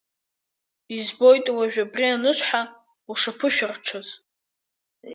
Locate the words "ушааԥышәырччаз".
3.11-4.07